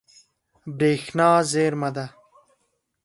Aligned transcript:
برېښنا 0.77 1.29
زیرمه 1.51 1.89
ده. 1.95 2.05